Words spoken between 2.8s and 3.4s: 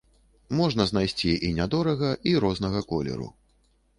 колеру.